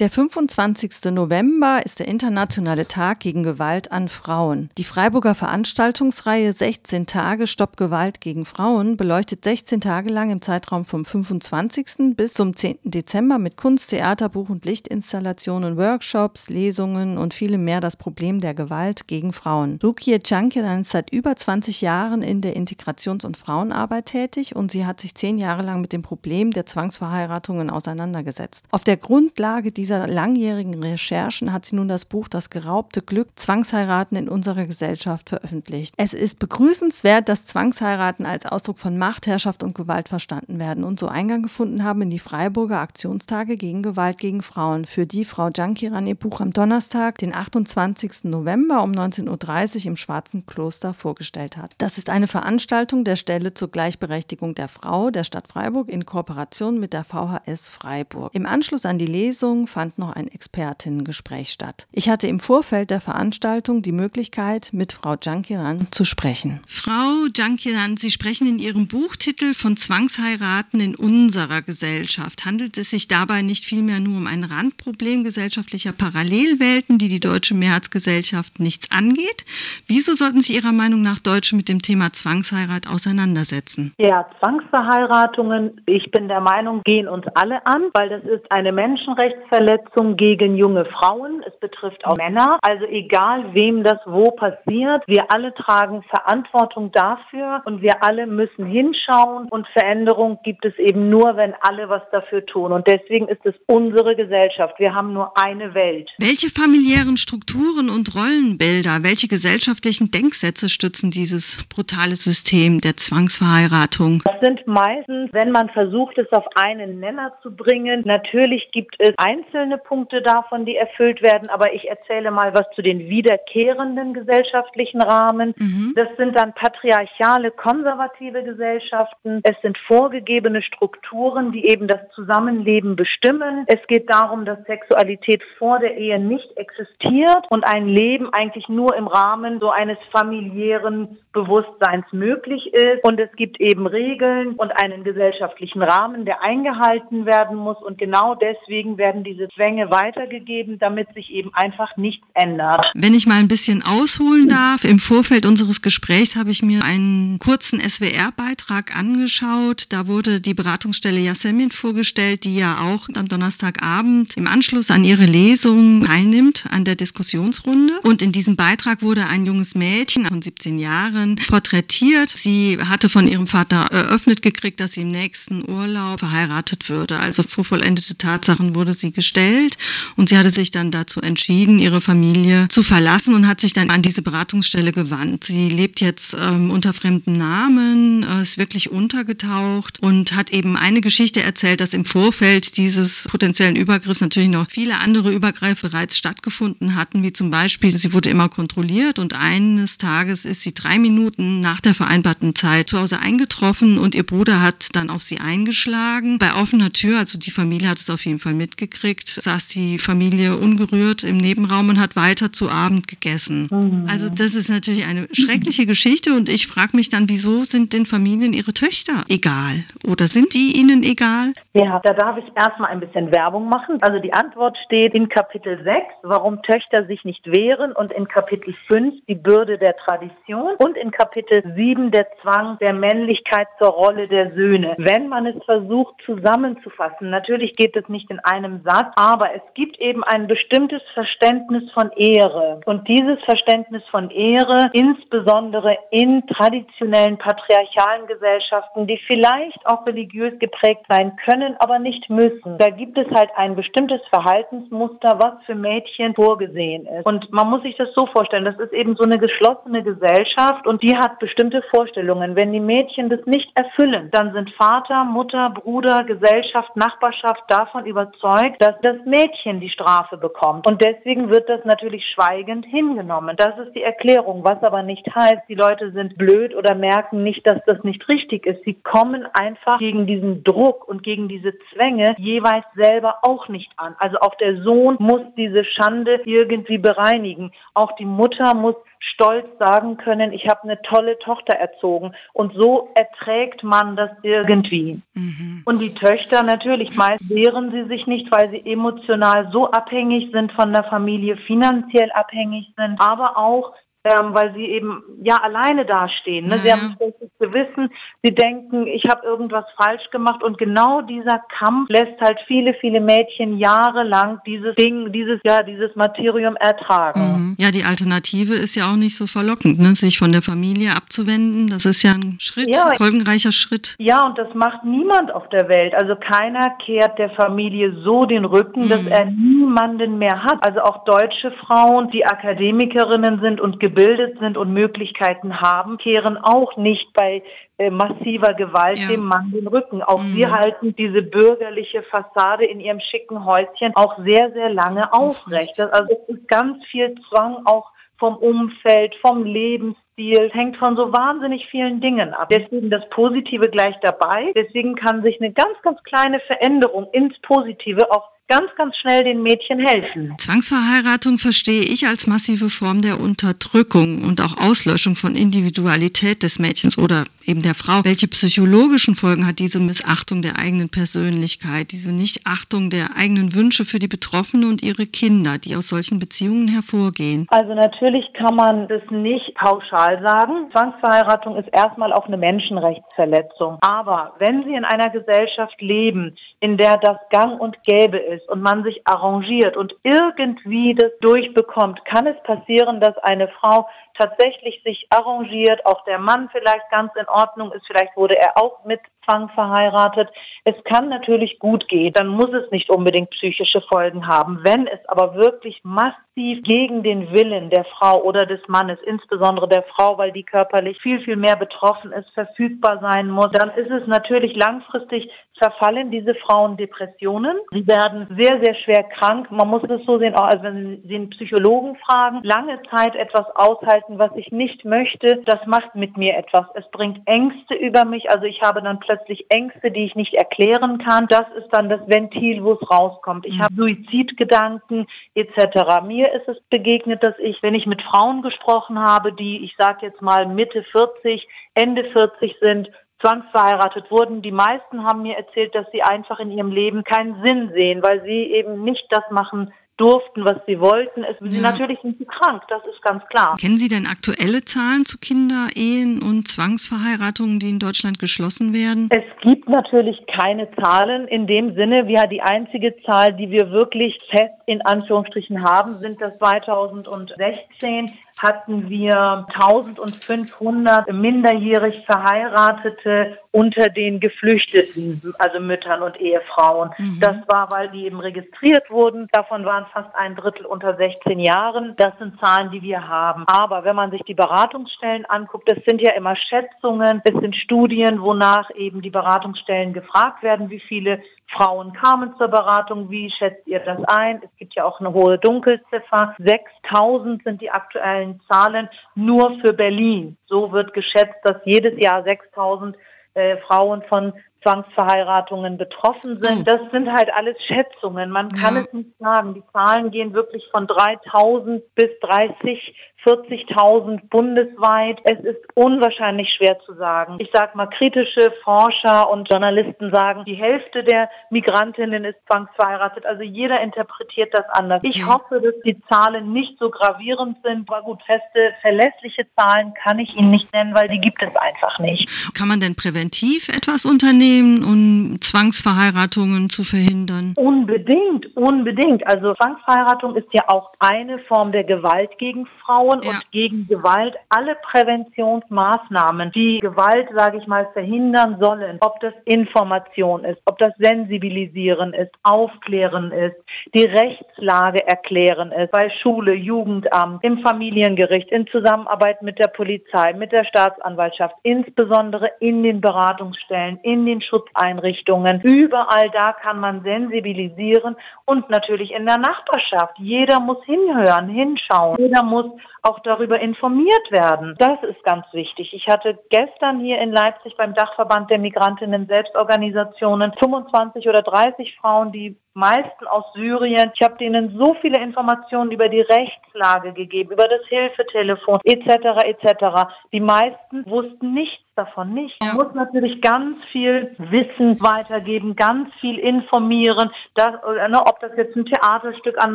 Der 0.00 0.08
25. 0.08 1.12
November 1.12 1.82
ist 1.84 1.98
der 1.98 2.08
internationale 2.08 2.88
Tag 2.88 3.20
gegen 3.20 3.42
Gewalt 3.42 3.92
an 3.92 4.08
Frauen. 4.08 4.70
Die 4.78 4.84
Freiburger 4.84 5.34
Veranstaltungsreihe 5.34 6.54
16 6.54 7.04
Tage 7.04 7.46
Stopp 7.46 7.76
Gewalt 7.76 8.22
gegen 8.22 8.46
Frauen 8.46 8.96
beleuchtet 8.96 9.44
16 9.44 9.82
Tage 9.82 10.10
lang 10.10 10.30
im 10.30 10.40
Zeitraum 10.40 10.86
vom 10.86 11.04
25. 11.04 12.16
bis 12.16 12.32
zum 12.32 12.56
10. 12.56 12.78
Dezember 12.82 13.38
mit 13.38 13.58
Kunst, 13.58 13.90
Theater, 13.90 14.30
Buch- 14.30 14.48
und 14.48 14.64
Lichtinstallationen, 14.64 15.76
Workshops, 15.76 16.48
Lesungen 16.48 17.18
und 17.18 17.34
vielem 17.34 17.64
mehr 17.64 17.82
das 17.82 17.98
Problem 17.98 18.40
der 18.40 18.54
Gewalt 18.54 19.06
gegen 19.06 19.34
Frauen. 19.34 19.78
Rukie 19.82 20.18
Cankiran 20.18 20.80
ist 20.80 20.92
seit 20.92 21.12
über 21.12 21.36
20 21.36 21.82
Jahren 21.82 22.22
in 22.22 22.40
der 22.40 22.56
Integrations- 22.56 23.26
und 23.26 23.36
Frauenarbeit 23.36 24.06
tätig 24.06 24.56
und 24.56 24.70
sie 24.70 24.86
hat 24.86 24.98
sich 24.98 25.14
zehn 25.14 25.36
Jahre 25.36 25.62
lang 25.62 25.82
mit 25.82 25.92
dem 25.92 26.00
Problem 26.00 26.52
der 26.52 26.64
Zwangsverheiratungen 26.64 27.68
auseinandergesetzt. 27.68 28.64
Auf 28.70 28.82
der 28.82 28.96
Grundlage 28.96 29.72
dieser 29.72 29.89
dieser 29.90 30.06
langjährigen 30.06 30.80
Recherchen 30.80 31.52
hat 31.52 31.66
sie 31.66 31.74
nun 31.74 31.88
das 31.88 32.04
Buch 32.04 32.28
Das 32.28 32.48
geraubte 32.48 33.02
Glück 33.02 33.28
Zwangsheiraten 33.34 34.16
in 34.16 34.28
unserer 34.28 34.64
Gesellschaft 34.64 35.30
veröffentlicht. 35.30 35.94
Es 35.96 36.14
ist 36.14 36.38
begrüßenswert, 36.38 37.28
dass 37.28 37.46
Zwangsheiraten 37.46 38.24
als 38.24 38.46
Ausdruck 38.46 38.78
von 38.78 38.98
Macht, 38.98 39.26
Herrschaft 39.26 39.64
und 39.64 39.74
Gewalt 39.74 40.08
verstanden 40.08 40.60
werden 40.60 40.84
und 40.84 41.00
so 41.00 41.08
Eingang 41.08 41.42
gefunden 41.42 41.82
haben 41.82 42.02
in 42.02 42.10
die 42.10 42.20
Freiburger 42.20 42.78
Aktionstage 42.78 43.56
gegen 43.56 43.82
Gewalt 43.82 44.18
gegen 44.18 44.42
Frauen, 44.42 44.84
für 44.84 45.06
die 45.06 45.24
Frau 45.24 45.50
Jankiran 45.52 46.06
ihr 46.06 46.14
Buch 46.14 46.40
am 46.40 46.52
Donnerstag, 46.52 47.18
den 47.18 47.34
28. 47.34 48.24
November 48.24 48.84
um 48.84 48.92
19.30 48.92 49.80
Uhr 49.80 49.86
im 49.86 49.96
Schwarzen 49.96 50.46
Kloster 50.46 50.94
vorgestellt 50.94 51.56
hat. 51.56 51.74
Das 51.78 51.98
ist 51.98 52.10
eine 52.10 52.28
Veranstaltung 52.28 53.02
der 53.02 53.16
Stelle 53.16 53.54
zur 53.54 53.72
Gleichberechtigung 53.72 54.54
der 54.54 54.68
Frau 54.68 55.10
der 55.10 55.24
Stadt 55.24 55.48
Freiburg 55.48 55.88
in 55.88 56.06
Kooperation 56.06 56.78
mit 56.78 56.92
der 56.92 57.02
VHS 57.02 57.70
Freiburg. 57.70 58.32
Im 58.36 58.46
Anschluss 58.46 58.86
an 58.86 58.98
die 58.98 59.06
Lesung 59.06 59.66
fand 59.66 59.79
noch 59.98 60.12
ein 60.12 60.28
Expertinnengespräch 60.28 61.50
statt. 61.50 61.86
Ich 61.92 62.08
hatte 62.08 62.26
im 62.26 62.40
Vorfeld 62.40 62.90
der 62.90 63.00
Veranstaltung 63.00 63.82
die 63.82 63.92
Möglichkeit, 63.92 64.70
mit 64.72 64.92
Frau 64.92 65.16
Jankiran 65.20 65.88
zu 65.90 66.04
sprechen. 66.04 66.60
Frau 66.66 67.26
Jankiran, 67.34 67.96
Sie 67.96 68.10
sprechen 68.10 68.46
in 68.46 68.58
Ihrem 68.58 68.88
Buchtitel 68.88 69.54
von 69.54 69.76
Zwangsheiraten 69.76 70.80
in 70.80 70.94
unserer 70.94 71.62
Gesellschaft. 71.62 72.44
Handelt 72.44 72.76
es 72.78 72.90
sich 72.90 73.08
dabei 73.08 73.42
nicht 73.42 73.64
vielmehr 73.64 74.00
nur 74.00 74.16
um 74.16 74.26
ein 74.26 74.44
Randproblem 74.44 75.24
gesellschaftlicher 75.24 75.92
Parallelwelten, 75.92 76.98
die 76.98 77.08
die 77.08 77.20
deutsche 77.20 77.54
Mehrheitsgesellschaft 77.54 78.60
nichts 78.60 78.90
angeht? 78.90 79.44
Wieso 79.86 80.14
sollten 80.14 80.40
sich 80.40 80.56
Ihrer 80.56 80.72
Meinung 80.72 81.02
nach 81.02 81.20
Deutsche 81.20 81.56
mit 81.56 81.68
dem 81.68 81.82
Thema 81.82 82.12
Zwangsheirat 82.12 82.86
auseinandersetzen? 82.88 83.94
Ja, 83.98 84.26
Zwangsverheiratungen, 84.40 85.80
ich 85.86 86.10
bin 86.10 86.28
der 86.28 86.40
Meinung, 86.40 86.82
gehen 86.84 87.08
uns 87.08 87.26
alle 87.34 87.64
an, 87.66 87.84
weil 87.94 88.08
das 88.08 88.24
ist 88.24 88.50
eine 88.50 88.72
Menschenrechtsverletzung 88.72 89.59
Verletzung 89.60 90.16
gegen 90.16 90.56
junge 90.56 90.86
Frauen. 90.86 91.42
Es 91.46 91.54
betrifft 91.60 92.02
auch 92.06 92.16
Männer. 92.16 92.58
Also 92.62 92.86
egal, 92.86 93.52
wem 93.52 93.84
das 93.84 93.98
wo 94.06 94.30
passiert, 94.30 95.02
wir 95.06 95.30
alle 95.30 95.52
tragen 95.52 96.02
Verantwortung 96.04 96.90
dafür 96.92 97.60
und 97.66 97.82
wir 97.82 98.02
alle 98.02 98.26
müssen 98.26 98.64
hinschauen 98.64 99.48
und 99.50 99.66
Veränderung 99.74 100.38
gibt 100.44 100.64
es 100.64 100.72
eben 100.78 101.10
nur, 101.10 101.36
wenn 101.36 101.52
alle 101.60 101.90
was 101.90 102.00
dafür 102.10 102.46
tun. 102.46 102.72
Und 102.72 102.86
deswegen 102.86 103.28
ist 103.28 103.44
es 103.44 103.54
unsere 103.66 104.16
Gesellschaft. 104.16 104.78
Wir 104.78 104.94
haben 104.94 105.12
nur 105.12 105.32
eine 105.36 105.74
Welt. 105.74 106.08
Welche 106.18 106.48
familiären 106.48 107.18
Strukturen 107.18 107.90
und 107.90 108.14
Rollenbilder, 108.14 109.02
welche 109.02 109.28
gesellschaftlichen 109.28 110.10
Denksätze 110.10 110.70
stützen 110.70 111.10
dieses 111.10 111.62
brutale 111.68 112.16
System 112.16 112.80
der 112.80 112.96
Zwangsverheiratung? 112.96 114.22
Das 114.24 114.40
sind 114.40 114.66
meistens, 114.66 115.28
wenn 115.32 115.50
man 115.50 115.68
versucht, 115.68 116.16
es 116.16 116.32
auf 116.32 116.46
einen 116.54 116.98
Nenner 116.98 117.34
zu 117.42 117.54
bringen, 117.54 118.02
natürlich 118.06 118.70
gibt 118.72 118.96
es 118.98 119.12
einzelne 119.18 119.49
einzelne 119.50 119.78
Punkte 119.78 120.22
davon, 120.22 120.64
die 120.64 120.76
erfüllt 120.76 121.22
werden, 121.22 121.48
aber 121.50 121.72
ich 121.74 121.88
erzähle 121.88 122.30
mal 122.30 122.54
was 122.54 122.66
zu 122.74 122.82
den 122.82 123.08
wiederkehrenden 123.08 124.14
gesellschaftlichen 124.14 125.02
Rahmen. 125.02 125.54
Mhm. 125.56 125.92
Das 125.96 126.08
sind 126.16 126.38
dann 126.38 126.54
patriarchale, 126.54 127.50
konservative 127.50 128.42
Gesellschaften. 128.42 129.40
Es 129.42 129.60
sind 129.62 129.76
vorgegebene 129.86 130.62
Strukturen, 130.62 131.52
die 131.52 131.66
eben 131.66 131.88
das 131.88 132.00
Zusammenleben 132.14 132.96
bestimmen. 132.96 133.64
Es 133.66 133.84
geht 133.88 134.10
darum, 134.10 134.44
dass 134.44 134.62
Sexualität 134.64 135.42
vor 135.58 135.78
der 135.78 135.96
Ehe 135.96 136.18
nicht 136.18 136.56
existiert 136.56 137.46
und 137.50 137.64
ein 137.64 137.88
Leben 137.88 138.32
eigentlich 138.32 138.68
nur 138.68 138.94
im 138.96 139.06
Rahmen 139.06 139.60
so 139.60 139.70
eines 139.70 139.98
familiären 140.12 141.18
Bewusstseins 141.32 142.04
möglich 142.12 142.72
ist. 142.72 143.04
Und 143.04 143.20
es 143.20 143.30
gibt 143.36 143.60
eben 143.60 143.86
Regeln 143.86 144.54
und 144.54 144.72
einen 144.72 145.04
gesellschaftlichen 145.04 145.82
Rahmen, 145.82 146.24
der 146.24 146.42
eingehalten 146.42 147.24
werden 147.24 147.56
muss. 147.56 147.76
Und 147.80 147.98
genau 147.98 148.34
deswegen 148.34 148.98
werden 148.98 149.22
diese 149.22 149.48
Zwänge 149.50 149.90
weitergegeben, 149.90 150.78
damit 150.78 151.12
sich 151.14 151.30
eben 151.30 151.54
einfach 151.54 151.96
nichts 151.96 152.26
ändert. 152.34 152.90
Wenn 152.94 153.14
ich 153.14 153.26
mal 153.26 153.38
ein 153.38 153.48
bisschen 153.48 153.82
ausholen 153.82 154.48
darf, 154.48 154.84
im 154.84 154.98
Vorfeld 154.98 155.46
unseres 155.46 155.82
Gesprächs 155.82 156.34
habe 156.34 156.50
ich 156.50 156.62
mir 156.62 156.82
einen 156.82 157.38
kurzen 157.38 157.80
SWR-Beitrag 157.80 158.96
angeschaut. 158.96 159.86
Da 159.90 160.08
wurde 160.08 160.40
die 160.40 160.54
Beratungsstelle 160.54 161.20
Yasemin 161.20 161.70
vorgestellt, 161.70 162.42
die 162.44 162.56
ja 162.56 162.78
auch 162.78 163.08
am 163.16 163.28
Donnerstagabend 163.28 164.36
im 164.36 164.48
Anschluss 164.48 164.90
an 164.90 165.04
ihre 165.04 165.26
Lesung 165.26 166.04
teilnimmt, 166.04 166.64
an 166.70 166.84
der 166.84 166.96
Diskussionsrunde. 166.96 168.00
Und 168.02 168.20
in 168.20 168.32
diesem 168.32 168.56
Beitrag 168.56 169.02
wurde 169.02 169.26
ein 169.26 169.46
junges 169.46 169.76
Mädchen 169.76 170.26
von 170.26 170.42
17 170.42 170.78
Jahren 170.78 171.19
porträtiert. 171.48 172.30
Sie 172.30 172.78
hatte 172.84 173.08
von 173.08 173.28
ihrem 173.28 173.46
Vater 173.46 173.86
eröffnet 173.90 174.42
gekriegt, 174.42 174.80
dass 174.80 174.92
sie 174.92 175.02
im 175.02 175.10
nächsten 175.10 175.68
Urlaub 175.68 176.20
verheiratet 176.20 176.88
würde. 176.88 177.18
Also 177.18 177.42
vor 177.42 177.64
vollendete 177.64 178.16
Tatsachen 178.16 178.74
wurde 178.74 178.94
sie 178.94 179.12
gestellt 179.12 179.76
und 180.16 180.28
sie 180.28 180.38
hatte 180.38 180.50
sich 180.50 180.70
dann 180.70 180.90
dazu 180.90 181.20
entschieden, 181.20 181.78
ihre 181.78 182.00
Familie 182.00 182.66
zu 182.68 182.82
verlassen 182.82 183.34
und 183.34 183.46
hat 183.46 183.60
sich 183.60 183.72
dann 183.72 183.90
an 183.90 184.02
diese 184.02 184.22
Beratungsstelle 184.22 184.92
gewandt. 184.92 185.44
Sie 185.44 185.68
lebt 185.68 186.00
jetzt 186.00 186.36
ähm, 186.38 186.70
unter 186.70 186.92
fremdem 186.92 187.34
Namen, 187.34 188.22
äh, 188.22 188.42
ist 188.42 188.58
wirklich 188.58 188.90
untergetaucht 188.90 190.00
und 190.00 190.32
hat 190.32 190.50
eben 190.50 190.76
eine 190.76 191.00
Geschichte 191.00 191.42
erzählt, 191.42 191.80
dass 191.80 191.94
im 191.94 192.04
Vorfeld 192.04 192.76
dieses 192.76 193.26
potenziellen 193.30 193.76
Übergriffs 193.76 194.20
natürlich 194.20 194.48
noch 194.48 194.70
viele 194.70 194.98
andere 194.98 195.32
Übergriffe 195.32 195.90
bereits 195.90 196.16
stattgefunden 196.16 196.94
hatten, 196.94 197.22
wie 197.22 197.32
zum 197.32 197.50
Beispiel, 197.50 197.96
sie 197.96 198.12
wurde 198.12 198.30
immer 198.30 198.48
kontrolliert 198.48 199.18
und 199.18 199.34
eines 199.34 199.98
Tages 199.98 200.44
ist 200.44 200.62
sie 200.62 200.72
drei 200.72 200.98
Minuten 200.98 201.09
nach 201.36 201.80
der 201.80 201.94
vereinbarten 201.94 202.54
Zeit 202.54 202.88
zu 202.88 203.00
Hause 203.00 203.18
eingetroffen 203.18 203.98
und 203.98 204.14
ihr 204.14 204.24
Bruder 204.24 204.60
hat 204.62 204.88
dann 204.94 205.10
auf 205.10 205.22
sie 205.22 205.40
eingeschlagen. 205.40 206.38
Bei 206.38 206.54
offener 206.54 206.92
Tür, 206.92 207.18
also 207.18 207.38
die 207.38 207.50
Familie 207.50 207.88
hat 207.88 207.98
es 207.98 208.10
auf 208.10 208.24
jeden 208.24 208.38
Fall 208.38 208.54
mitgekriegt 208.54 209.40
saß 209.40 209.68
die 209.68 209.98
Familie 209.98 210.56
ungerührt 210.56 211.24
im 211.24 211.36
Nebenraum 211.36 211.88
und 211.88 212.00
hat 212.00 212.16
weiter 212.16 212.52
zu 212.52 212.70
Abend 212.70 213.08
gegessen. 213.08 213.68
Mhm. 213.70 214.06
Also 214.08 214.28
das 214.28 214.54
ist 214.54 214.68
natürlich 214.68 215.06
eine 215.06 215.28
schreckliche 215.32 215.86
Geschichte 215.86 216.34
und 216.34 216.48
ich 216.48 216.66
frage 216.66 216.96
mich 216.96 217.08
dann, 217.08 217.28
wieso 217.28 217.64
sind 217.64 217.92
den 217.92 218.06
Familien 218.06 218.52
ihre 218.52 218.72
Töchter 218.72 219.24
egal? 219.28 219.84
Oder 220.06 220.26
sind 220.26 220.54
die 220.54 220.78
ihnen 220.78 221.02
egal? 221.02 221.52
Ja, 221.72 222.00
da 222.02 222.12
darf 222.14 222.36
ich 222.36 222.44
erstmal 222.56 222.90
ein 222.90 223.00
bisschen 223.00 223.32
Werbung 223.32 223.68
machen. 223.68 223.98
Also 224.00 224.18
die 224.18 224.32
Antwort 224.32 224.76
steht 224.84 225.14
in 225.14 225.28
Kapitel 225.28 225.82
6, 225.82 226.00
warum 226.22 226.62
Töchter 226.62 227.06
sich 227.06 227.24
nicht 227.24 227.46
wehren 227.46 227.92
und 227.92 228.12
in 228.12 228.28
Kapitel 228.28 228.74
5 228.88 229.14
die 229.28 229.34
Bürde 229.34 229.78
der 229.78 229.96
Tradition 229.96 230.74
und 230.78 230.96
in 231.00 231.10
Kapitel 231.10 231.62
7 231.74 232.10
der 232.10 232.26
Zwang 232.42 232.78
der 232.78 232.92
Männlichkeit 232.92 233.68
zur 233.78 233.88
Rolle 233.88 234.28
der 234.28 234.52
Söhne. 234.54 234.94
Wenn 234.98 235.28
man 235.28 235.46
es 235.46 235.56
versucht 235.64 236.14
zusammenzufassen, 236.26 237.30
natürlich 237.30 237.74
geht 237.76 237.96
es 237.96 238.08
nicht 238.08 238.30
in 238.30 238.38
einem 238.40 238.82
Satz, 238.84 239.12
aber 239.16 239.54
es 239.54 239.62
gibt 239.74 239.98
eben 239.98 240.22
ein 240.24 240.46
bestimmtes 240.46 241.02
Verständnis 241.14 241.90
von 241.92 242.10
Ehre. 242.16 242.80
Und 242.84 243.08
dieses 243.08 243.42
Verständnis 243.44 244.02
von 244.10 244.30
Ehre, 244.30 244.90
insbesondere 244.92 245.96
in 246.10 246.46
traditionellen 246.46 247.38
patriarchalen 247.38 248.26
Gesellschaften, 248.26 249.06
die 249.06 249.18
vielleicht 249.26 249.84
auch 249.86 250.06
religiös 250.06 250.58
geprägt 250.58 251.04
sein 251.08 251.36
können, 251.44 251.76
aber 251.78 251.98
nicht 251.98 252.28
müssen. 252.28 252.78
Da 252.78 252.90
gibt 252.90 253.16
es 253.16 253.26
halt 253.34 253.50
ein 253.56 253.74
bestimmtes 253.74 254.20
Verhaltensmuster, 254.28 255.38
was 255.40 255.54
für 255.64 255.74
Mädchen 255.74 256.34
vorgesehen 256.34 257.06
ist. 257.06 257.26
Und 257.26 257.50
man 257.52 257.70
muss 257.70 257.82
sich 257.82 257.96
das 257.96 258.08
so 258.14 258.26
vorstellen, 258.26 258.64
das 258.64 258.78
ist 258.78 258.92
eben 258.92 259.16
so 259.16 259.24
eine 259.24 259.38
geschlossene 259.38 260.02
Gesellschaft 260.02 260.86
und 260.90 261.04
die 261.04 261.16
hat 261.16 261.38
bestimmte 261.38 261.82
Vorstellungen. 261.94 262.56
Wenn 262.56 262.72
die 262.72 262.80
Mädchen 262.80 263.28
das 263.28 263.46
nicht 263.46 263.70
erfüllen, 263.76 264.28
dann 264.32 264.52
sind 264.52 264.72
Vater, 264.72 265.22
Mutter, 265.22 265.70
Bruder, 265.70 266.24
Gesellschaft, 266.24 266.96
Nachbarschaft 266.96 267.62
davon 267.68 268.06
überzeugt, 268.06 268.82
dass 268.82 268.96
das 269.00 269.18
Mädchen 269.24 269.78
die 269.78 269.88
Strafe 269.88 270.36
bekommt. 270.36 270.88
Und 270.88 271.00
deswegen 271.00 271.48
wird 271.48 271.68
das 271.68 271.84
natürlich 271.84 272.26
schweigend 272.34 272.86
hingenommen. 272.86 273.56
Das 273.56 273.78
ist 273.78 273.94
die 273.94 274.02
Erklärung, 274.02 274.64
was 274.64 274.82
aber 274.82 275.04
nicht 275.04 275.32
heißt, 275.32 275.62
die 275.68 275.76
Leute 275.76 276.10
sind 276.10 276.36
blöd 276.36 276.74
oder 276.74 276.96
merken 276.96 277.44
nicht, 277.44 277.64
dass 277.68 277.78
das 277.86 278.02
nicht 278.02 278.28
richtig 278.28 278.66
ist. 278.66 278.82
Sie 278.84 278.94
kommen 278.94 279.46
einfach 279.52 279.98
gegen 279.98 280.26
diesen 280.26 280.64
Druck 280.64 281.06
und 281.06 281.22
gegen 281.22 281.46
diese 281.46 281.72
Zwänge 281.92 282.34
jeweils 282.36 282.86
selber 282.96 283.38
auch 283.42 283.68
nicht 283.68 283.92
an. 283.96 284.16
Also 284.18 284.38
auch 284.40 284.56
der 284.56 284.82
Sohn 284.82 285.14
muss 285.20 285.42
diese 285.56 285.84
Schande 285.84 286.40
irgendwie 286.46 286.98
bereinigen. 286.98 287.70
Auch 287.94 288.16
die 288.16 288.24
Mutter 288.24 288.74
muss 288.74 288.96
stolz 289.20 289.66
sagen 289.78 290.16
können, 290.16 290.52
ich 290.52 290.66
habe 290.66 290.82
eine 290.84 291.00
tolle 291.02 291.38
Tochter 291.38 291.76
erzogen. 291.76 292.34
Und 292.52 292.72
so 292.74 293.10
erträgt 293.14 293.82
man 293.82 294.16
das 294.16 294.30
irgendwie. 294.42 295.20
Mhm. 295.34 295.82
Und 295.84 295.98
die 295.98 296.14
Töchter 296.14 296.62
natürlich, 296.62 297.14
meist 297.16 297.48
wehren 297.48 297.92
sie 297.92 298.04
sich 298.04 298.26
nicht, 298.26 298.50
weil 298.50 298.70
sie 298.70 298.90
emotional 298.90 299.70
so 299.72 299.90
abhängig 299.90 300.50
sind 300.52 300.72
von 300.72 300.92
der 300.92 301.04
Familie, 301.04 301.56
finanziell 301.56 302.30
abhängig 302.32 302.92
sind, 302.96 303.20
aber 303.20 303.56
auch 303.56 303.92
ähm, 304.24 304.52
weil 304.52 304.74
sie 304.74 304.84
eben 304.84 305.22
ja 305.42 305.56
alleine 305.56 306.04
dastehen. 306.04 306.68
Ne? 306.68 306.76
Ja, 306.76 306.82
sie 306.82 306.92
haben 306.92 307.06
ein 307.06 307.16
schlechtes 307.16 307.50
Gewissen, 307.58 308.10
sie 308.42 308.54
denken, 308.54 309.06
ich 309.06 309.24
habe 309.30 309.46
irgendwas 309.46 309.86
falsch 309.96 310.28
gemacht 310.30 310.62
und 310.62 310.76
genau 310.76 311.22
dieser 311.22 311.60
Kampf 311.78 312.10
lässt 312.10 312.38
halt 312.40 312.58
viele, 312.66 312.94
viele 313.00 313.20
Mädchen 313.20 313.78
jahrelang 313.78 314.60
dieses 314.66 314.94
Ding, 314.96 315.32
dieses 315.32 315.60
ja, 315.64 315.82
dieses 315.82 316.14
Materium 316.16 316.76
ertragen. 316.76 317.40
Mhm. 317.40 317.76
Ja, 317.78 317.90
die 317.90 318.04
Alternative 318.04 318.74
ist 318.74 318.94
ja 318.94 319.10
auch 319.10 319.16
nicht 319.16 319.36
so 319.36 319.46
verlockend, 319.46 319.98
ne? 319.98 320.14
sich 320.14 320.38
von 320.38 320.52
der 320.52 320.62
Familie 320.62 321.16
abzuwenden. 321.16 321.88
Das 321.88 322.04
ist 322.04 322.22
ja 322.22 322.32
ein 322.32 322.56
Schritt, 322.60 322.94
ja, 322.94 323.12
folgenreicher 323.16 323.72
Schritt. 323.72 324.16
Ja, 324.18 324.46
und 324.46 324.58
das 324.58 324.68
macht 324.74 325.04
niemand 325.04 325.52
auf 325.52 325.68
der 325.70 325.88
Welt. 325.88 326.14
Also 326.14 326.36
keiner 326.36 326.90
kehrt 327.04 327.38
der 327.38 327.50
Familie 327.50 328.14
so 328.22 328.44
den 328.44 328.66
Rücken, 328.66 329.04
mhm. 329.04 329.08
dass 329.08 329.26
er 329.26 329.46
niemanden 329.46 330.38
mehr 330.38 330.62
hat. 330.62 330.78
Also 330.86 331.00
auch 331.00 331.24
deutsche 331.24 331.70
Frauen, 331.72 332.30
die 332.30 332.44
Akademikerinnen 332.44 333.60
sind 333.60 333.80
und 333.80 333.98
gebildet 334.10 334.58
sind 334.58 334.76
und 334.76 334.92
Möglichkeiten 334.92 335.80
haben, 335.80 336.18
kehren 336.18 336.58
auch 336.58 336.96
nicht 336.96 337.32
bei 337.32 337.62
äh, 337.98 338.10
massiver 338.10 338.74
Gewalt 338.74 339.18
ja. 339.18 339.28
dem 339.28 339.44
Mann 339.44 339.70
den 339.70 339.86
Rücken. 339.86 340.22
Auch 340.22 340.42
mhm. 340.42 340.54
sie 340.54 340.66
halten 340.66 341.14
diese 341.16 341.42
bürgerliche 341.42 342.22
Fassade 342.24 342.84
in 342.84 343.00
ihrem 343.00 343.20
schicken 343.20 343.64
Häuschen 343.64 344.12
auch 344.14 344.38
sehr, 344.44 344.72
sehr 344.72 344.90
lange 344.90 345.32
aufrecht. 345.32 346.00
Also 346.00 346.28
es 346.32 346.56
ist 346.56 346.68
ganz 346.68 347.04
viel 347.06 347.34
Zwang 347.48 347.86
auch 347.86 348.10
vom 348.38 348.56
Umfeld, 348.56 349.34
vom 349.42 349.64
Lebensstil, 349.64 350.70
hängt 350.72 350.96
von 350.96 351.14
so 351.14 351.30
wahnsinnig 351.30 351.86
vielen 351.90 352.20
Dingen 352.20 352.54
ab. 352.54 352.68
Deswegen 352.70 353.10
das 353.10 353.28
Positive 353.28 353.90
gleich 353.90 354.16
dabei. 354.22 354.72
Deswegen 354.74 355.14
kann 355.14 355.42
sich 355.42 355.60
eine 355.60 355.72
ganz, 355.72 356.00
ganz 356.02 356.22
kleine 356.24 356.58
Veränderung 356.60 357.28
ins 357.32 357.58
Positive 357.60 358.30
auch 358.32 358.48
ganz, 358.70 358.88
ganz 358.96 359.16
schnell 359.16 359.42
den 359.42 359.62
Mädchen 359.62 359.98
helfen. 359.98 360.54
Zwangsverheiratung 360.58 361.58
verstehe 361.58 362.02
ich 362.02 362.26
als 362.26 362.46
massive 362.46 362.88
Form 362.88 363.20
der 363.20 363.40
Unterdrückung 363.40 364.44
und 364.44 364.60
auch 364.60 364.76
Auslöschung 364.78 365.34
von 365.34 365.56
Individualität 365.56 366.62
des 366.62 366.78
Mädchens 366.78 367.18
oder 367.18 367.44
eben 367.66 367.82
der 367.82 367.94
Frau. 367.94 368.24
Welche 368.24 368.46
psychologischen 368.48 369.34
Folgen 369.34 369.66
hat 369.66 369.80
diese 369.80 369.98
Missachtung 370.00 370.62
der 370.62 370.78
eigenen 370.78 371.08
Persönlichkeit, 371.08 372.12
diese 372.12 372.32
Nichtachtung 372.32 373.10
der 373.10 373.36
eigenen 373.36 373.74
Wünsche 373.74 374.04
für 374.04 374.18
die 374.18 374.28
Betroffenen 374.28 374.88
und 374.88 375.02
ihre 375.02 375.26
Kinder, 375.26 375.78
die 375.78 375.96
aus 375.96 376.08
solchen 376.08 376.38
Beziehungen 376.38 376.88
hervorgehen? 376.88 377.66
Also 377.70 377.94
natürlich 377.94 378.52
kann 378.54 378.76
man 378.76 379.08
das 379.08 379.22
nicht 379.30 379.74
pauschal 379.74 380.40
sagen. 380.44 380.90
Zwangsverheiratung 380.92 381.76
ist 381.76 381.88
erstmal 381.92 382.32
auch 382.32 382.46
eine 382.46 382.56
Menschenrechtsverletzung. 382.56 383.98
Aber 384.00 384.54
wenn 384.58 384.84
Sie 384.84 384.94
in 384.94 385.04
einer 385.04 385.30
Gesellschaft 385.30 386.00
leben, 386.00 386.56
in 386.80 386.96
der 386.96 387.16
das 387.18 387.36
gang 387.50 387.80
und 387.80 387.96
gäbe 388.04 388.38
ist, 388.38 388.59
ist 388.60 388.68
und 388.68 388.82
man 388.82 389.02
sich 389.02 389.26
arrangiert 389.26 389.96
und 389.96 390.14
irgendwie 390.22 391.14
das 391.14 391.32
durchbekommt, 391.40 392.24
kann 392.24 392.46
es 392.46 392.60
passieren, 392.62 393.20
dass 393.20 393.36
eine 393.38 393.68
Frau 393.68 394.08
tatsächlich 394.38 395.02
sich 395.04 395.26
arrangiert, 395.30 396.04
auch 396.06 396.24
der 396.24 396.38
Mann 396.38 396.68
vielleicht 396.72 397.10
ganz 397.10 397.32
in 397.36 397.48
Ordnung 397.48 397.92
ist, 397.92 398.06
vielleicht 398.06 398.36
wurde 398.36 398.56
er 398.56 398.76
auch 398.76 399.04
mit 399.04 399.20
Zwang 399.44 399.68
verheiratet. 399.70 400.48
Es 400.84 400.94
kann 401.04 401.28
natürlich 401.28 401.78
gut 401.78 402.08
gehen, 402.08 402.32
dann 402.32 402.48
muss 402.48 402.72
es 402.72 402.90
nicht 402.90 403.10
unbedingt 403.10 403.50
psychische 403.50 404.00
Folgen 404.02 404.46
haben. 404.46 404.80
Wenn 404.82 405.06
es 405.06 405.20
aber 405.28 405.54
wirklich 405.54 406.00
massiv 406.04 406.82
gegen 406.82 407.22
den 407.22 407.52
Willen 407.52 407.90
der 407.90 408.04
Frau 408.04 408.42
oder 408.42 408.66
des 408.66 408.80
Mannes, 408.88 409.18
insbesondere 409.26 409.88
der 409.88 410.04
Frau, 410.04 410.38
weil 410.38 410.52
die 410.52 410.64
körperlich 410.64 411.20
viel, 411.20 411.40
viel 411.40 411.56
mehr 411.56 411.76
betroffen 411.76 412.32
ist, 412.32 412.50
verfügbar 412.52 413.18
sein 413.20 413.50
muss, 413.50 413.70
dann 413.72 413.90
ist 413.90 414.10
es 414.10 414.26
natürlich 414.26 414.74
langfristig 414.76 415.50
verfallen 415.80 416.30
diese 416.30 416.54
Frauen 416.54 416.96
Depressionen. 416.96 417.76
Sie 417.90 418.06
werden 418.06 418.46
sehr, 418.58 418.80
sehr 418.82 418.94
schwer 418.96 419.24
krank. 419.24 419.70
Man 419.70 419.88
muss 419.88 420.02
es 420.04 420.24
so 420.26 420.38
sehen, 420.38 420.54
auch 420.54 420.70
wenn 420.82 421.22
Sie 421.24 421.34
einen 421.34 421.50
Psychologen 421.50 422.16
fragen, 422.16 422.60
lange 422.62 423.00
Zeit 423.10 423.34
etwas 423.34 423.64
aushalten, 423.74 424.38
was 424.38 424.50
ich 424.56 424.70
nicht 424.70 425.04
möchte, 425.04 425.62
das 425.64 425.84
macht 425.86 426.14
mit 426.14 426.36
mir 426.36 426.56
etwas. 426.56 426.86
Es 426.94 427.10
bringt 427.10 427.40
Ängste 427.46 427.94
über 427.94 428.24
mich. 428.24 428.50
Also 428.50 428.64
ich 428.64 428.82
habe 428.82 429.02
dann 429.02 429.20
plötzlich 429.20 429.66
Ängste, 429.70 430.10
die 430.10 430.26
ich 430.26 430.34
nicht 430.34 430.54
erklären 430.54 431.18
kann. 431.18 431.46
Das 431.48 431.64
ist 431.78 431.88
dann 431.90 432.08
das 432.08 432.20
Ventil, 432.26 432.84
wo 432.84 432.92
es 432.92 433.10
rauskommt. 433.10 433.66
Ich 433.66 433.80
habe 433.80 433.94
Suizidgedanken 433.94 435.26
etc. 435.54 436.20
Mir 436.26 436.52
ist 436.52 436.68
es 436.68 436.78
begegnet, 436.90 437.42
dass 437.42 437.58
ich, 437.58 437.82
wenn 437.82 437.94
ich 437.94 438.06
mit 438.06 438.20
Frauen 438.22 438.62
gesprochen 438.62 439.18
habe, 439.18 439.52
die, 439.52 439.84
ich 439.84 439.94
sage 439.96 440.26
jetzt 440.26 440.42
mal 440.42 440.66
Mitte 440.66 441.02
40, 441.04 441.66
Ende 441.94 442.24
40 442.32 442.76
sind, 442.80 443.10
zwangsverheiratet 443.40 444.30
wurden. 444.30 444.62
Die 444.62 444.72
meisten 444.72 445.24
haben 445.24 445.42
mir 445.42 445.56
erzählt, 445.56 445.94
dass 445.94 446.06
sie 446.12 446.22
einfach 446.22 446.60
in 446.60 446.70
ihrem 446.70 446.92
Leben 446.92 447.24
keinen 447.24 447.62
Sinn 447.66 447.90
sehen, 447.94 448.22
weil 448.22 448.42
sie 448.42 448.72
eben 448.72 449.02
nicht 449.04 449.26
das 449.30 449.44
machen 449.50 449.92
durften, 450.20 450.64
was 450.64 450.76
sie 450.86 451.00
wollten. 451.00 451.44
Es, 451.44 451.56
ja. 451.60 451.66
Sie 451.70 451.80
natürlich 451.80 452.18
sind 452.20 452.36
sie 452.38 452.44
krank, 452.44 452.82
das 452.88 453.02
ist 453.06 453.22
ganz 453.22 453.42
klar. 453.46 453.76
Kennen 453.80 453.96
Sie 453.96 454.08
denn 454.08 454.26
aktuelle 454.26 454.84
Zahlen 454.84 455.24
zu 455.24 455.38
Kinderehen 455.38 456.42
und 456.42 456.68
Zwangsverheiratungen, 456.68 457.78
die 457.78 457.88
in 457.88 457.98
Deutschland 457.98 458.38
geschlossen 458.38 458.92
werden? 458.92 459.28
Es 459.30 459.44
gibt 459.62 459.88
natürlich 459.88 460.44
keine 460.46 460.90
Zahlen 460.92 461.48
in 461.48 461.66
dem 461.66 461.94
Sinne. 461.94 462.28
Wir 462.28 462.46
die 462.46 462.60
einzige 462.60 463.16
Zahl, 463.22 463.54
die 463.54 463.70
wir 463.70 463.90
wirklich 463.90 464.38
fest 464.50 464.74
in 464.86 465.00
Anführungsstrichen 465.02 465.82
haben, 465.82 466.18
sind 466.18 466.40
das 466.40 466.56
2016 466.58 468.30
hatten 468.62 469.08
wir 469.08 469.66
1500 469.72 471.32
minderjährig 471.32 472.24
Verheiratete 472.26 473.58
unter 473.72 474.08
den 474.08 474.40
Geflüchteten, 474.40 475.40
also 475.58 475.80
Müttern 475.80 476.22
und 476.22 476.38
Ehefrauen. 476.40 477.10
Mhm. 477.18 477.38
Das 477.40 477.56
war, 477.68 477.90
weil 477.90 478.10
die 478.10 478.26
eben 478.26 478.40
registriert 478.40 479.08
wurden. 479.10 479.48
Davon 479.52 479.84
waren 479.84 480.06
fast 480.12 480.34
ein 480.34 480.56
Drittel 480.56 480.84
unter 480.86 481.16
16 481.16 481.58
Jahren. 481.58 482.14
Das 482.16 482.36
sind 482.38 482.58
Zahlen, 482.60 482.90
die 482.90 483.00
wir 483.00 483.26
haben. 483.26 483.64
Aber 483.66 484.04
wenn 484.04 484.16
man 484.16 484.30
sich 484.30 484.42
die 484.42 484.54
Beratungsstellen 484.54 485.46
anguckt, 485.46 485.90
das 485.90 485.98
sind 486.04 486.20
ja 486.20 486.32
immer 486.32 486.56
Schätzungen, 486.56 487.40
es 487.44 487.60
sind 487.60 487.76
Studien, 487.76 488.42
wonach 488.42 488.90
eben 488.94 489.22
die 489.22 489.30
Beratungsstellen 489.30 490.12
gefragt 490.12 490.62
werden, 490.62 490.90
wie 490.90 491.00
viele 491.00 491.40
Frauen 491.72 492.12
kamen 492.12 492.54
zur 492.58 492.68
Beratung. 492.68 493.30
Wie 493.30 493.50
schätzt 493.50 493.86
ihr 493.86 494.00
das 494.00 494.22
ein? 494.24 494.60
Es 494.62 494.76
gibt 494.76 494.94
ja 494.94 495.04
auch 495.04 495.20
eine 495.20 495.32
hohe 495.32 495.58
Dunkelziffer. 495.58 496.54
6000 496.58 497.62
sind 497.62 497.80
die 497.80 497.90
aktuellen 497.90 498.60
Zahlen 498.68 499.08
nur 499.34 499.78
für 499.80 499.92
Berlin. 499.92 500.56
So 500.66 500.92
wird 500.92 501.12
geschätzt, 501.14 501.58
dass 501.64 501.76
jedes 501.84 502.18
Jahr 502.22 502.42
6000 502.42 503.16
äh, 503.54 503.76
Frauen 503.78 504.22
von 504.28 504.52
Zwangsverheiratungen 504.82 505.98
betroffen 505.98 506.60
sind. 506.62 506.78
Hm. 506.78 506.84
Das 506.84 507.00
sind 507.10 507.30
halt 507.30 507.52
alles 507.52 507.76
Schätzungen. 507.84 508.50
Man 508.50 508.70
kann 508.70 508.96
ja. 508.96 509.02
es 509.02 509.12
nicht 509.12 509.30
sagen. 509.38 509.74
Die 509.74 509.82
Zahlen 509.92 510.30
gehen 510.30 510.54
wirklich 510.54 510.86
von 510.90 511.06
3000 511.06 512.02
bis 512.14 512.30
30, 512.40 513.14
40.000 513.44 514.48
bundesweit. 514.50 515.38
Es 515.44 515.58
ist 515.60 515.80
unwahrscheinlich 515.94 516.72
schwer 516.74 516.98
zu 517.06 517.14
sagen. 517.14 517.56
Ich 517.58 517.70
sag 517.72 517.94
mal, 517.94 518.06
kritische 518.06 518.72
Forscher 518.84 519.50
und 519.50 519.70
Journalisten 519.70 520.30
sagen, 520.30 520.64
die 520.66 520.74
Hälfte 520.74 521.24
der 521.24 521.48
Migrantinnen 521.70 522.44
ist 522.44 522.58
zwangsverheiratet. 522.70 523.46
Also 523.46 523.62
jeder 523.62 524.00
interpretiert 524.00 524.72
das 524.72 524.84
anders. 524.90 525.22
Ich 525.24 525.46
hoffe, 525.46 525.80
dass 525.80 525.94
die 526.04 526.20
Zahlen 526.28 526.72
nicht 526.72 526.98
so 526.98 527.10
gravierend 527.10 527.78
sind. 527.82 528.08
Aber 528.10 528.22
gut, 528.22 528.42
feste, 528.44 528.92
verlässliche 529.00 529.66
Zahlen 529.76 530.12
kann 530.22 530.38
ich 530.38 530.56
Ihnen 530.56 530.70
nicht 530.70 530.92
nennen, 530.92 531.14
weil 531.14 531.28
die 531.28 531.40
gibt 531.40 531.62
es 531.62 531.74
einfach 531.76 532.18
nicht. 532.18 532.48
Kann 532.74 532.88
man 532.88 533.00
denn 533.00 533.14
präventiv 533.14 533.88
etwas 533.88 534.24
unternehmen, 534.24 535.04
um 535.04 535.60
Zwangsverheiratungen 535.60 536.90
zu 536.90 537.04
verhindern? 537.04 537.74
Unbedingt, 537.76 538.76
unbedingt. 538.76 539.46
Also 539.46 539.74
Zwangsverheiratung 539.74 540.56
ist 540.56 540.68
ja 540.72 540.82
auch 540.88 541.12
eine 541.18 541.58
Form 541.60 541.92
der 541.92 542.04
Gewalt 542.04 542.58
gegen 542.58 542.86
Frauen. 543.04 543.29
Frauen 543.30 543.42
ja. 543.42 543.50
und 543.50 543.70
gegen 543.70 544.06
Gewalt 544.06 544.54
alle 544.68 544.96
Präventionsmaßnahmen, 544.96 546.72
die 546.72 546.98
Gewalt, 546.98 547.48
sage 547.54 547.78
ich 547.78 547.86
mal, 547.86 548.08
verhindern 548.12 548.78
sollen, 548.80 549.18
ob 549.20 549.40
das 549.40 549.54
Information 549.64 550.64
ist, 550.64 550.80
ob 550.86 550.98
das 550.98 551.12
Sensibilisieren 551.18 552.32
ist, 552.34 552.52
Aufklären 552.62 553.52
ist, 553.52 553.76
die 554.14 554.24
Rechtslage 554.24 555.26
erklären 555.26 555.92
ist, 555.92 556.10
bei 556.12 556.30
Schule, 556.42 556.74
Jugendamt, 556.74 557.62
im 557.64 557.78
Familiengericht, 557.80 558.70
in 558.70 558.86
Zusammenarbeit 558.88 559.62
mit 559.62 559.78
der 559.78 559.88
Polizei, 559.88 560.52
mit 560.54 560.72
der 560.72 560.84
Staatsanwaltschaft, 560.84 561.74
insbesondere 561.82 562.70
in 562.80 563.02
den 563.02 563.20
Beratungsstellen, 563.20 564.18
in 564.22 564.46
den 564.46 564.60
Schutzeinrichtungen. 564.62 565.80
Überall 565.82 566.50
da 566.52 566.72
kann 566.72 567.00
man 567.00 567.22
sensibilisieren 567.22 568.36
und 568.64 568.88
natürlich 568.90 569.32
in 569.32 569.46
der 569.46 569.58
Nachbarschaft. 569.58 570.38
Jeder 570.38 570.80
muss 570.80 571.02
hinhören, 571.04 571.68
hinschauen. 571.68 572.36
Jeder 572.38 572.62
muss 572.62 572.86
auch 573.22 573.40
darüber 573.40 573.80
informiert 573.80 574.50
werden. 574.50 574.94
Das 574.98 575.22
ist 575.22 575.42
ganz 575.44 575.66
wichtig. 575.72 576.12
Ich 576.12 576.26
hatte 576.28 576.58
gestern 576.70 577.20
hier 577.20 577.38
in 577.38 577.52
Leipzig 577.52 577.96
beim 577.96 578.14
Dachverband 578.14 578.70
der 578.70 578.78
Migrantinnen 578.78 579.46
Selbstorganisationen 579.46 580.72
25 580.78 581.48
oder 581.48 581.62
30 581.62 582.16
Frauen, 582.20 582.52
die 582.52 582.76
meisten 582.94 583.46
aus 583.46 583.64
Syrien. 583.74 584.30
Ich 584.34 584.42
habe 584.42 584.56
denen 584.58 584.96
so 584.98 585.16
viele 585.20 585.40
Informationen 585.40 586.10
über 586.10 586.28
die 586.28 586.40
Rechtslage 586.40 587.32
gegeben, 587.32 587.72
über 587.72 587.88
das 587.88 588.00
Hilfetelefon 588.08 588.98
etc. 589.04 589.64
etc. 589.64 590.28
Die 590.52 590.60
meisten 590.60 591.24
wussten 591.26 591.72
nichts 591.72 592.04
davon 592.16 592.52
nicht. 592.52 592.76
Man 592.82 592.96
muss 592.96 593.14
natürlich 593.14 593.62
ganz 593.62 593.96
viel 594.12 594.54
Wissen 594.58 595.20
weitergeben, 595.20 595.96
ganz 595.96 596.28
viel 596.40 596.58
informieren, 596.58 597.50
dass, 597.74 597.92
ne, 598.28 598.40
ob 598.40 598.60
das 598.60 598.72
jetzt 598.76 598.96
ein 598.96 599.06
Theaterstück 599.06 599.82
an 599.82 599.94